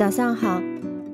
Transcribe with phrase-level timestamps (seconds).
[0.00, 0.62] 早上好，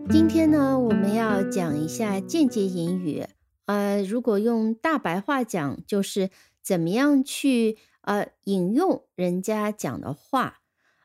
[0.08, 3.26] 今天呢，我们要讲一下间接引语。
[3.64, 6.30] 呃，如果用大白话讲，就是
[6.62, 10.60] 怎么样去呃引用人家讲的话，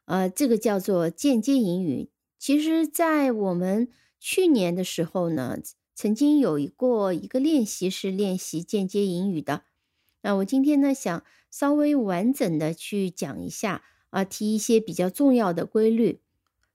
[0.06, 2.12] 呃，这个叫做间接引语。
[2.38, 5.58] 其实，在我们去年的时候呢，
[5.96, 9.64] 曾经有一过一个练习是练习间接引语的。
[10.22, 16.22] 那我今天呢，想稍微完整的去讲一下啊，提一些比较重要的规律。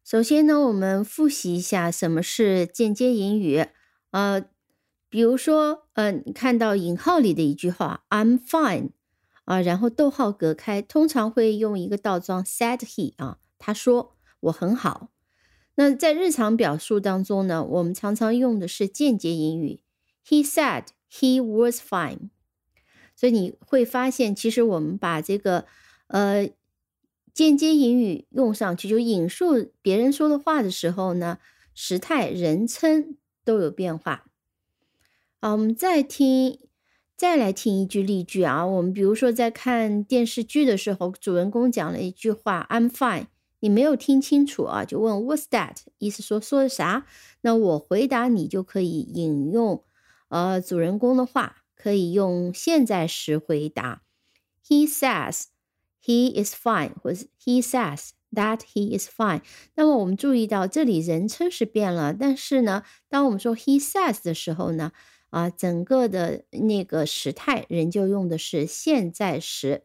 [0.07, 3.67] 首先呢，我们复习一下什么是间接引语。
[4.13, 4.41] 呃，
[5.09, 8.91] 比如说，呃，你看到引号里的一句话，I'm fine，
[9.47, 15.11] 啊，然后逗号隔开，通常会用一个倒装，said he，啊，他说我很好。
[15.75, 19.81] 那在日常表述当中呢，我们常常用的是间接引语
[20.25, 22.31] ，He said he was fine。
[23.17, 25.67] 所以你会发现，其实我们把这个，
[26.07, 26.49] 呃。
[27.37, 31.39] 间接引语用上去，就引述别人说的话的时候呢，
[31.75, 34.25] 时态、人称都有变化。
[35.43, 36.59] 好，我们再听，
[37.15, 38.67] 再来听一句例句啊。
[38.67, 43.27] 我们比如说在看电视剧的时候，主人公讲了一句话：“I'm fine。”
[43.61, 47.05] 你没有听清楚啊，就问 “What's that？” 意思说说的啥？
[47.43, 49.85] 那我回答你就可以引用
[50.29, 54.01] 呃主人公的话，可以用现在时回答
[54.67, 55.49] ：“He says。”
[56.07, 59.41] He is fine，或者 He says that he is fine。
[59.75, 64.93] 那么我们注意到这里人称是变了，但是呢，当我们说 He says 的时候呢，
[65.31, 69.83] 啊，整个的那个时态仍旧用的是现在时。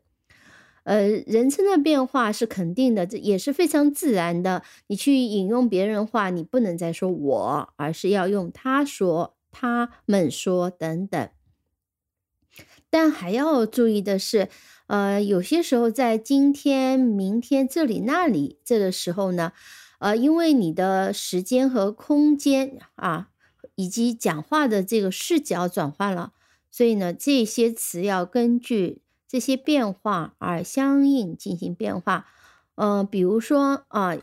[0.84, 4.62] 呃，人称的变化是肯定的，这也是非常自然的。
[4.88, 11.30] 你去引用别人话，你不能再说我，而是要用他说、他们说等等。
[12.92, 14.50] 但还要注意的是。
[14.92, 19.54] 呃，有些时候在今天、明天、这里、那里这个时候呢，
[20.00, 23.30] 呃，因为你的时间和空间啊，
[23.76, 26.34] 以及讲话的这个视角转换了，
[26.70, 32.26] 所以呢，这些词要根据这些变化而相应进行变化。
[32.76, 34.18] 嗯，比如说啊，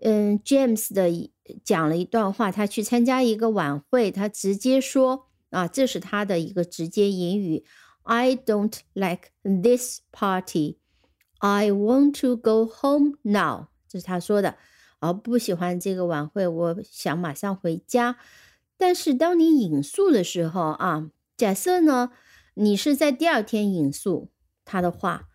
[0.00, 1.28] 嗯，James 的
[1.64, 7.64] 讲了一段话，他去参加一个晚会，他直接说啊，这是他的一个直接引语。
[8.03, 10.77] I don't like this party.
[11.39, 13.67] I want to go home now.
[13.87, 14.57] 这是他说的，
[14.99, 18.17] 而不喜欢这个晚会，我想马上回家。
[18.77, 22.11] 但是当你引述的时候啊，假设呢，
[22.55, 24.29] 你是在第二天引述
[24.65, 25.29] 他的话，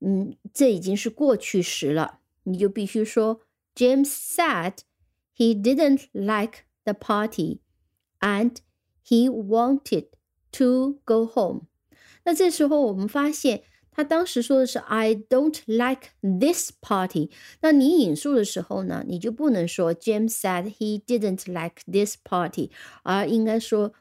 [0.00, 3.40] 嗯，这已经是过去时了，你就必须说，
[3.74, 4.78] James said
[5.36, 7.60] he didn't like the party
[8.20, 8.56] and
[9.06, 10.08] he wanted
[10.52, 11.66] to go home.
[12.27, 17.31] 那这时候我们发现，他当时说的是 "I don't like this party"。
[17.61, 22.69] 那你引述的时候呢，你就不能说 James said he didn't like this party，
[23.03, 23.93] 而应该说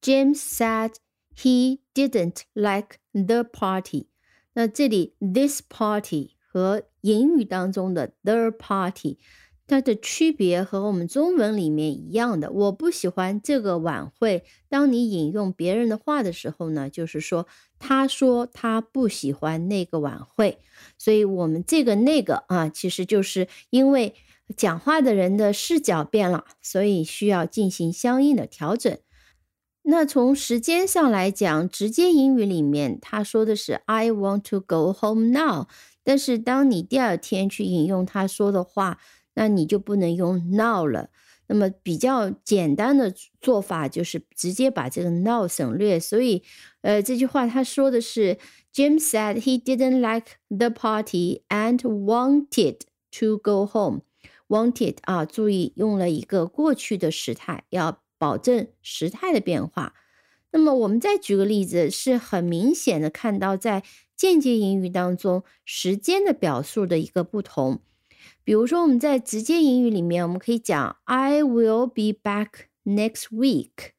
[0.00, 0.92] James said
[1.36, 4.06] he didn't like the party。
[4.52, 9.18] 那这里 this party 和英语当中的 the party。
[9.66, 12.50] 它的区别和我们中文里面一样的。
[12.50, 14.44] 我不喜欢这个晚会。
[14.68, 17.46] 当你引用别人的话的时候呢，就是说
[17.78, 20.58] 他说他不喜欢那个晚会。
[20.98, 24.14] 所以，我们这个那个啊，其实就是因为
[24.54, 28.98] 讲话的人的视角变了，所以需要进行相应的调整。
[29.84, 35.68] 那从时间上来讲，直接英语里面他说的是 "I want to go home now"，
[36.02, 38.98] 但是当你第二天去引用他说的话。
[39.34, 41.10] 那你就不能用 now 了。
[41.46, 46.00] 那么比较简单的做法就是直接把这个 now 省略。
[46.00, 46.42] 所以，
[46.80, 48.38] 呃，这句话他说的是
[48.72, 52.78] ，Jim said he didn't like the party and wanted
[53.18, 54.00] to go home。
[54.48, 59.94] wanted 啊，注意用了一个过去的时态，要保证时态的变化。
[60.52, 63.82] 那么我们再举个例子，是很明显的看到在
[64.16, 67.80] 间接引语当中时间的表述的一个不同。
[68.44, 73.92] 比如说，我们在直接英语里面，我们可以讲 "I will be back next week,"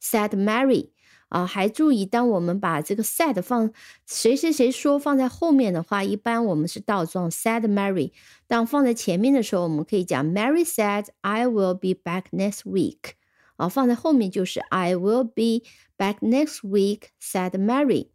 [0.00, 0.90] said Mary。
[1.28, 3.72] 啊，还注意，当我们把这个 said 放
[4.04, 8.12] 谁谁谁说放在后面的话，一般我们是倒装 said Mary。
[8.48, 13.12] 当放在前面的时候，我们可以讲 Mary said I will be back next week。
[13.54, 15.64] 啊，放在后面就是 I will be
[15.96, 18.08] back next week, said Mary。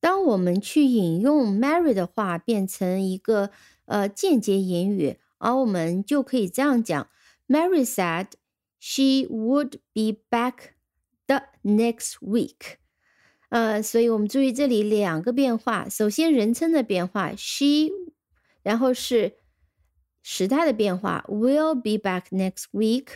[0.00, 3.50] 当我们去引用 Mary 的话，变成一个。
[3.88, 7.08] 呃，间接引语，而我们就可以这样讲
[7.48, 8.32] ：Mary said
[8.78, 10.72] she would be back
[11.26, 12.76] the next week。
[13.48, 15.88] 呃，所以我们注意这里两个变化。
[15.88, 17.88] 首先，人称的变化，she，
[18.62, 19.38] 然后是
[20.22, 23.06] 时态的变化，will be back next week，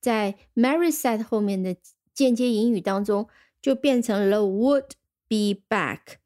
[0.00, 1.76] 在 Mary said 后面的
[2.14, 3.28] 间接引语当中
[3.60, 4.92] 就变成了 would
[5.28, 6.16] be back，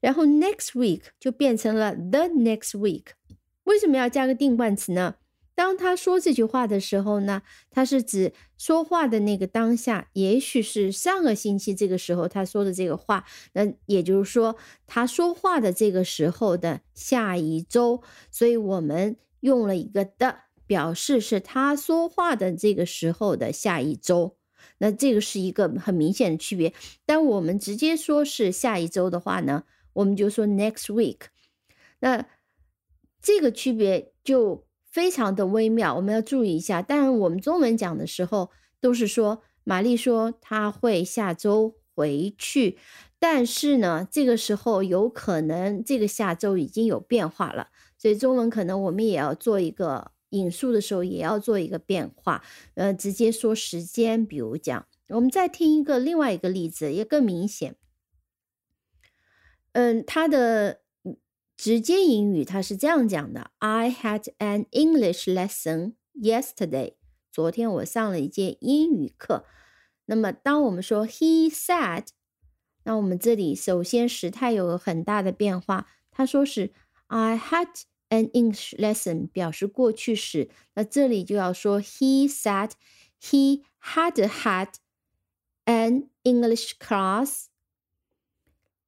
[0.00, 3.06] 然后 next week 就变成了 the next week。
[3.64, 5.16] 为什么要加个定冠词呢？
[5.54, 13.24] 当他说这句话的时候呢，他是指说话的那个当下，也许是上个星期这个时候他说的这个话，
[13.54, 14.56] 那也就是说
[14.86, 24.36] 他说话的这个时候的下一周，所以我们用了一个的表示是他说话的这个时候的下一周，
[24.78, 26.72] 那这个是一个很明显的区别。
[27.04, 31.20] 当我们直接说是下一周的话呢，我们就说 next week，
[32.00, 32.26] 那
[33.20, 34.66] 这个区别就。
[34.90, 36.80] 非常的微妙，我们要注意一下。
[36.80, 38.50] 当然，我们中文讲的时候
[38.80, 42.78] 都是说玛丽说她会下周回去，
[43.18, 47.68] 但是呢，这个时候有可能这个下周已经有变化了，
[47.98, 52.42] 所以中文可能我们也要做一个引述的时候也要做一个变化，
[52.74, 54.24] 呃，直接说时间。
[54.24, 57.76] 比如讲，我们再听一个另外一个例子，也更明显。
[59.72, 60.80] 嗯，他的。
[61.56, 66.94] 直接英语它是这样讲的：I had an English lesson yesterday。
[67.32, 69.44] 昨天我上了一节英语课。
[70.04, 72.06] 那么，当我们说 He said，
[72.84, 75.88] 那我们这里首先时态有个很大的变化。
[76.12, 76.72] 他说是
[77.08, 77.66] I had
[78.10, 80.50] an English lesson，表示过去时。
[80.74, 82.70] 那这里就要说 He said
[83.20, 84.74] he had had
[85.64, 87.46] an English class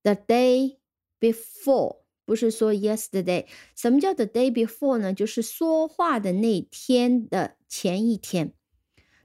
[0.03, 0.79] the day
[1.19, 2.01] before。
[2.25, 5.13] 不是说 yesterday，什么叫 the day before 呢？
[5.13, 8.55] 就是说话的那天的前一天。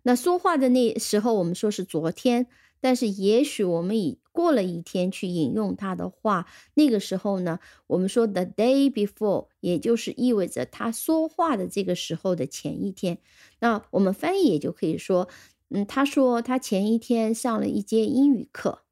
[0.01, 2.47] 那说话的那时候，我们说是昨天，
[2.81, 13.19] 但是也许我们已过了一天去引用他的话，那个时候呢，我们说 the day before，也就是意味着他说话的这个时候的前一天。
[13.59, 15.29] 那我们翻译也就可以说，
[15.69, 18.84] 嗯，他说他前一天上了一节英语课。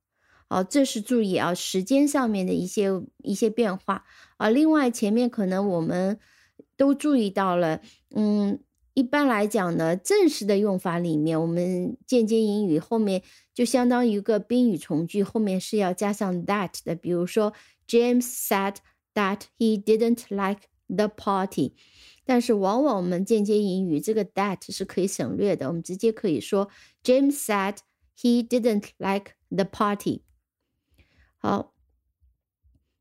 [0.53, 2.89] 好，这是注意啊，时间上面的一些
[3.23, 4.05] 一些变化
[4.37, 4.49] 啊。
[4.49, 6.19] 另外，前面可能我们
[6.77, 8.59] 都注意到了，嗯，
[8.93, 16.93] 一般来讲呢，正式的用法里面，我们间接引语后面就相当于一个宾语从句，后面是要加上 that 的。
[16.93, 17.51] 比如说
[17.87, 18.75] ，James said
[19.15, 21.73] that he didn't like the party。
[22.25, 26.69] 但是往往我们间接引语这个 that 是可以省略的，我们直接可以说
[27.03, 27.77] James said
[28.15, 30.21] he didn't like the party。
[31.45, 31.73] 好，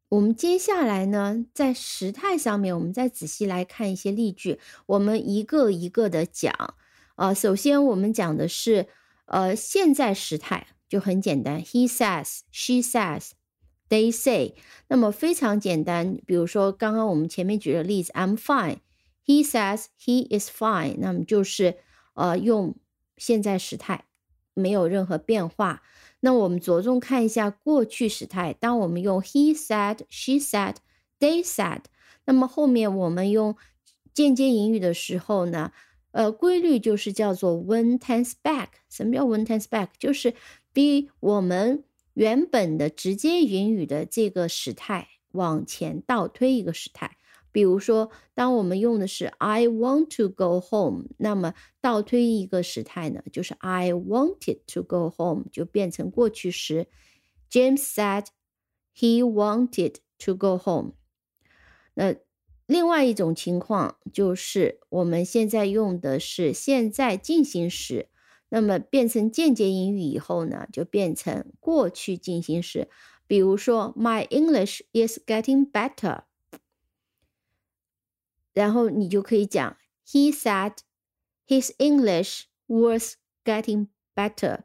[0.08, 6.74] 我们接下来呢，在时态上面，我们再仔细来看一些例句，我们一个一个的讲。
[7.14, 8.88] 啊，首先我们讲的是，
[9.26, 13.30] 呃，现在时态就很简单，He says, she says,
[13.88, 14.56] they say。
[14.88, 18.78] 那么非常简单，比如说刚刚我们前面举的例子，I'm fine。
[19.24, 20.96] He says he is fine。
[20.98, 21.76] 那么就是
[22.14, 22.74] 呃用
[23.16, 24.06] 现在时态，
[24.52, 25.84] 没有任何变化。
[26.24, 28.52] 那我们着重看一下过去时态。
[28.52, 30.76] 当我们用 he said, she said,
[31.19, 31.82] they said，
[32.26, 33.56] 那么后面我们用
[34.14, 35.72] 间接引语的时候呢，
[36.12, 38.69] 呃，规律就是叫做 one tense back。
[38.88, 39.88] 什么叫 one tense back？
[39.98, 40.34] 就是
[40.72, 41.82] 比我们
[42.14, 47.17] 原本的直接引语的这个时态往前倒推一个时态。
[47.52, 56.86] 比如说，当我们用的是 I want to go home，那么倒推一个时态呢，就是 I wanted to go home 就变成过去时。
[57.50, 58.26] James said
[58.96, 60.94] he wanted to go home。
[61.94, 62.14] 那
[62.66, 68.08] 另外一种情况就是我们现在用的是现在进行时，
[68.48, 72.88] 那么变成间接引语以后呢，就变成过去进行时。
[73.26, 76.22] 比如说，My English is getting better。
[78.52, 80.78] 然后你就可以讲，He said
[81.46, 84.64] his English was getting better，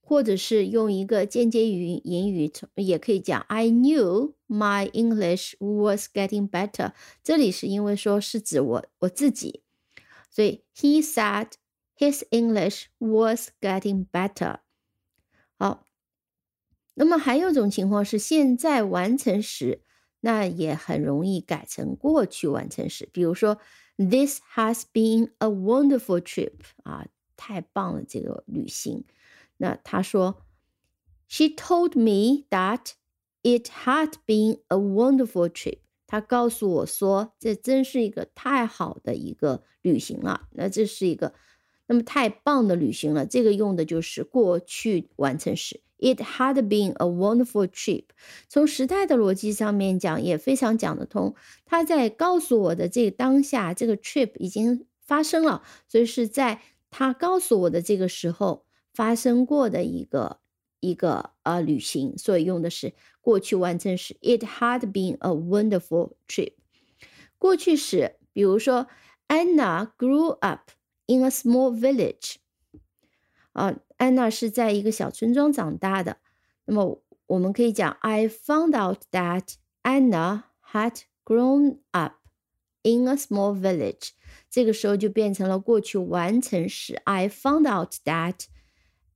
[0.00, 6.92] 或者是用一个间接语引语，也可以讲，I knew my English was getting better。
[7.22, 9.62] 这里是因为说是指我我自己，
[10.30, 11.52] 所以 He said
[11.96, 14.60] his English was getting better。
[15.58, 15.84] 好，
[16.94, 19.82] 那么还有一种情况是现在完成时。
[20.20, 23.58] 那也很容易改成过去完成时，比如说
[23.96, 27.06] ，This has been a wonderful trip 啊，
[27.36, 29.04] 太棒了这个旅行。
[29.58, 30.42] 那他说
[31.28, 32.92] ，She told me that
[33.42, 35.78] it had been a wonderful trip。
[36.08, 40.48] 他告诉我说，这真是一个太好的一个旅行了。
[40.52, 41.34] 那这是一个
[41.86, 48.04] 那么太棒的旅行了，这个用的就是过去完成时，It had been a wonderful trip。
[48.48, 51.34] 从时态的逻辑上面讲，也非常讲得通。
[51.64, 56.60] 他在告诉我的这个当下，这个 trip 已经发生了，所以是在
[56.90, 60.40] 他告诉我的这个时候发生过的一个
[60.80, 64.16] 一个呃旅行，所以用的是过去完成时。
[64.20, 66.52] It had been a wonderful trip。
[67.38, 68.86] 过去时，比如说
[69.28, 70.70] Anna grew up
[71.06, 72.36] in a small village。
[73.55, 76.17] 啊，安娜是在一个小村庄长大的。
[76.65, 82.13] 那么我们可以讲，I found out that Anna had grown up
[82.83, 84.11] in a small village。
[84.49, 87.01] 这个时候就变成了过去完成时。
[87.05, 88.45] I found out that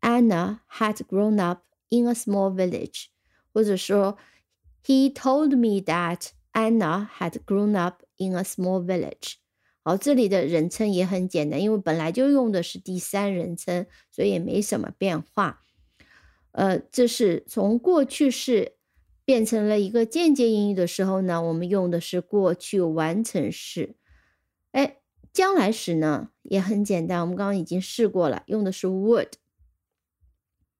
[0.01, 3.07] Anna had grown up in a small village，
[3.53, 4.17] 或者说，
[4.83, 9.35] He told me that Anna had grown up in a small village。
[9.82, 15.64] 好，这里的人称也很简单，因为本来就用的是第三人称，所以也没什么变化。
[16.52, 18.76] 呃，这是从过去式
[19.24, 23.96] 变成了一个间接引语的时候呢，我们用的是过去完成式。
[24.72, 24.98] 哎，
[25.32, 29.32] 将来时呢也很简单，我们刚刚已经试过了，用的是 would。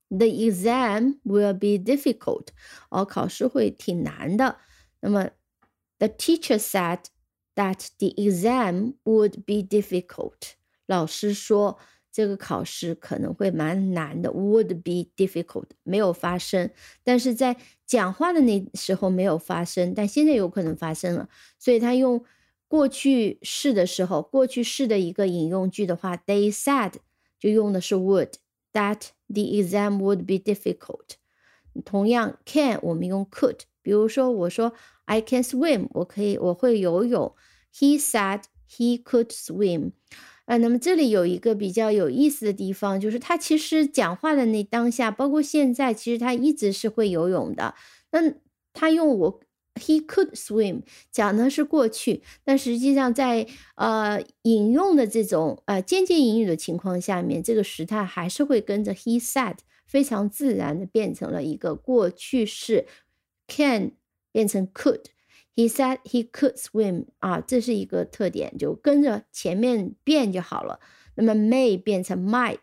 [0.09, 2.49] The exam will be difficult，
[2.91, 4.59] 哦，考试会挺难的。
[5.01, 5.31] 那么
[5.99, 7.05] ，the teacher said。
[7.55, 10.53] That the exam would be difficult。
[10.87, 11.79] 老师说
[12.13, 16.71] 这个考试可能会蛮难的，would be difficult 没有发生，
[17.05, 21.29] 但是在讲话的那时候没有发生，但现在有可能发生了，
[21.59, 22.25] 所以他用
[22.67, 26.95] 过去式的时候，过去式的一个引用句的话，they said
[27.39, 28.35] 就用的是 would
[28.73, 31.17] that the exam would be difficult。
[31.85, 34.73] 同样，can 我们用 could，比如说我说
[35.11, 37.35] I can swim，我可以我会游泳。
[37.75, 39.91] He said he could swim。
[40.45, 47.75] 啊，那么这里有一个比较有意思的地方，就是他其实讲话的那当下，包括现在，其实他一直是会游泳的。
[48.13, 48.21] 那
[48.73, 49.41] 他用我
[49.75, 62.87] he could swim 讲的是过去，但实际上在呃引用的这种呃间接引语的情况下面，这个时态还是会跟着 he said 非常自然的变成了一个过去式
[63.49, 63.93] ，can
[64.33, 65.07] 变成 could。
[65.55, 70.81] He said he could swim 啊，这是一个特点，就跟着前面变就好了。
[71.17, 72.59] 那么 may 变成 might。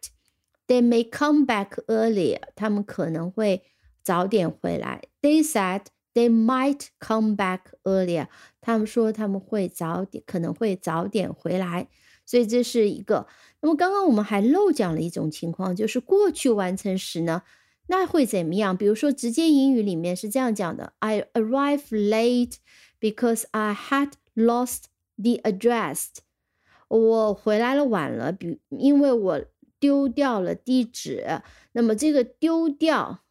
[0.67, 3.63] They may come back earlier，他们可能会
[4.01, 5.03] 早点回来。
[5.21, 5.83] They said
[6.13, 8.27] they might come back earlier，
[8.61, 11.89] 他们说他们会早点，可能会早点回来。
[12.25, 13.27] 所以这是一个。
[13.61, 17.43] 那么刚刚我们还漏讲了一种情况，就是过去完成时呢。
[17.87, 18.75] 那会怎么样？
[18.77, 22.55] 比如说，直接英语里面是这样讲的：I arrived late
[22.99, 24.83] because I had lost
[25.15, 26.07] the address。
[26.89, 29.45] 我回来了晚了，比因为我
[29.79, 31.41] 丢掉了地址。
[31.73, 33.23] 那么这个丢掉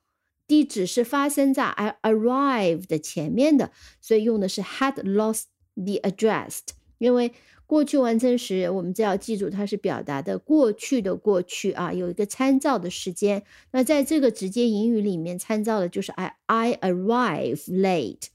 [0.46, 3.70] 地址是发生在 I arrived 前面的，
[4.00, 5.44] 所以用的是 had lost
[5.74, 6.60] the address，
[6.98, 7.32] 因为。
[7.66, 13.44] 过去完成时，我们就要记住它是表达的过去的过去啊，有一个参照的时间。
[13.72, 18.28] 那在这个直接引语里面，参照的就是 I I arrive late。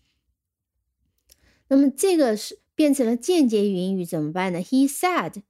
[1.69, 5.43] 那么这个是变成了间接引语怎么办呢？He said，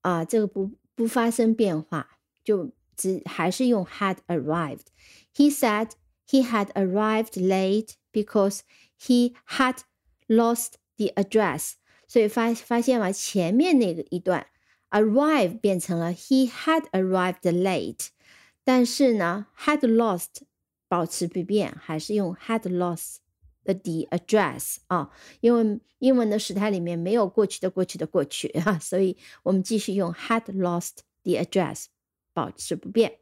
[0.00, 4.86] 啊，这个不不发生变化，就只还是用 had arrived。
[5.34, 5.90] He said
[6.26, 8.60] he had arrived late because
[8.98, 9.80] he had
[10.26, 11.72] lost the address。
[12.10, 14.48] 所以发发现了前面那个一段
[14.90, 18.08] ，arrive 变成了 he had arrived late，
[18.64, 20.42] 但是呢，had lost
[20.88, 23.18] 保持不变，还是用 had lost
[23.62, 31.84] the address 啊，因为英文的时态里面没有过去的过去的过去啊，所以我们继续用 had lost the address，
[32.32, 33.18] 保持不变。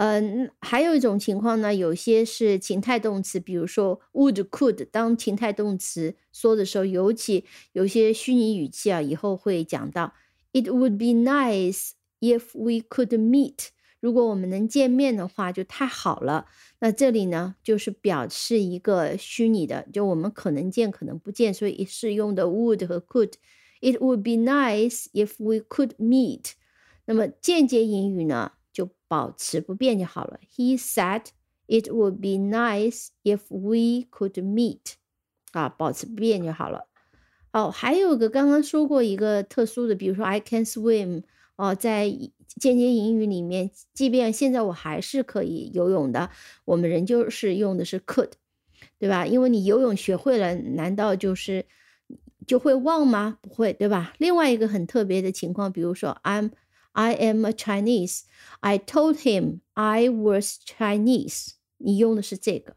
[0.00, 10.14] 嗯，还有一种情况呢，有些是情态动词，比如说 would、could 当情态动词说的时候，尤其有些虚拟语气啊，以后会讲到。
[10.52, 11.90] It would be nice
[12.20, 13.70] if we could meet。
[13.98, 16.46] 如果我们能见面的话，就太好了。
[16.78, 23.32] 那这里呢，就是表示一个虚拟的，就我们可能见，可能不见，所以是用的 would 和 could。
[23.80, 26.52] It would be nice if we could meet。
[27.06, 28.52] 那么间接引语呢？
[29.08, 30.38] 保持不变就好了。
[30.54, 31.24] He said
[31.66, 34.94] it would be nice if we could meet。
[35.52, 36.86] 啊，保持不变就好了。
[37.52, 41.22] 哦，还有个刚刚说过一个特殊的，比如说 I can swim。
[41.56, 42.08] 哦，在
[42.46, 46.30] 间接引语里面，即便现在我还是可以游泳的，
[46.64, 48.30] 我们仍旧是用的是 could，
[48.96, 49.26] 对吧？
[49.26, 51.66] 因为你游泳学会了，难道就是
[52.46, 53.38] 就会忘吗？
[53.42, 54.12] 不会，对吧？
[54.18, 56.52] 另外一个很特别的情况，比如说 I'm
[56.92, 58.22] I am a Chinese.
[58.60, 61.50] I told him I was Chinese.
[61.76, 62.76] 你用的是这个。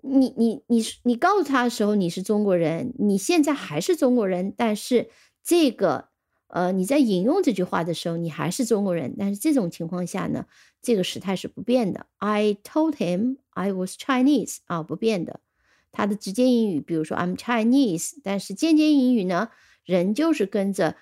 [0.00, 5.08] 你你你你告诉他的时候你是中国人，你现在还是中国人，但是
[5.42, 6.08] 这个
[6.48, 10.44] 呃你在引用这句话的时候你还是中国人，但是这种情况下呢，
[10.82, 12.06] 这个时态是不变的。
[12.18, 15.40] I told him I was Chinese 啊，不变的。
[15.90, 19.48] 它的直接英语，比如说 I'm Chinese，但是间接英语呢，
[19.84, 20.96] 仍旧是跟着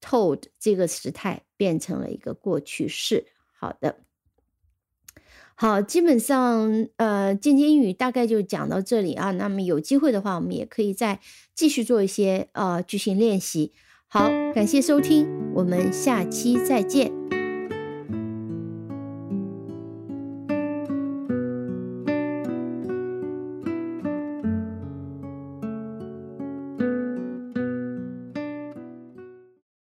[0.00, 3.26] told 这个时态变成了一个过去式。
[3.52, 3.96] 好的，
[5.54, 9.30] 好，基本上呃间接英语大概就讲到这里啊。
[9.32, 11.20] 那么有机会的话，我们也可以再
[11.54, 13.72] 继续做一些呃句型练习。
[14.06, 17.35] 好，感谢收听，我们下期再见。